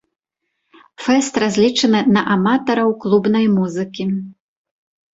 Фэст 1.07 1.33
разлічаны 1.43 2.01
на 2.17 2.21
аматараў 2.39 2.89
клубнай 3.07 3.45
музыкі. 3.63 4.11